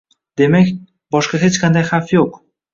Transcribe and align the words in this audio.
Demak, 0.41 0.71
boshqa 1.17 1.43
hech 1.45 1.61
qanday 1.67 1.89
xavf 1.93 2.19
yo‘q 2.19 2.45